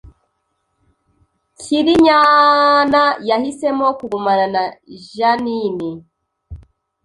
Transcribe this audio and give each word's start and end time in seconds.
Cyrinyana 1.59 3.03
yahisemo 3.29 3.87
kugumana 3.99 4.45
na 4.55 4.63
Jeaninne 5.11 5.89